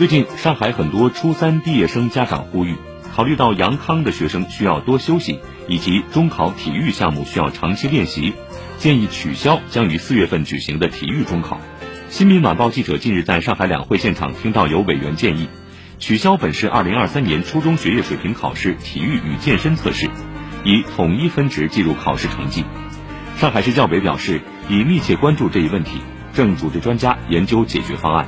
[0.00, 2.74] 最近上海很多初三毕业生家长呼吁
[3.14, 8.32] 考虑到阳康的学生需要多休息以及中考体育项目需要长期练习
[8.78, 11.60] 建议取消将于四月份举行的体育中考。
[12.08, 15.50] 新民晚报记者近日在上海两会现场听到有委员建议
[15.98, 20.08] 取消本市二零二三年初中学业水平考试体育与健身测试
[20.64, 22.64] 以统一分值计入考试成绩。
[23.36, 24.40] 上海市教委表示
[24.70, 26.00] 已密切关注这一问题
[26.32, 28.26] 正组织专家研究解决方案。